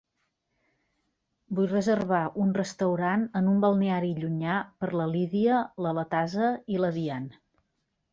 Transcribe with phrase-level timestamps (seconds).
[1.57, 6.81] Vull reservar un restaurant en un balneari llunyà per a la Lidia, la Latasha i
[6.85, 7.29] la Diann.